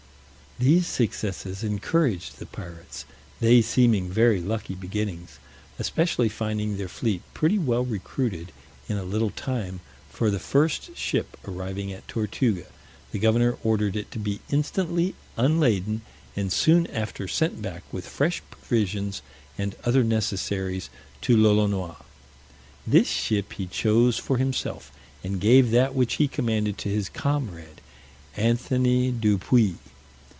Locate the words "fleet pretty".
6.87-7.57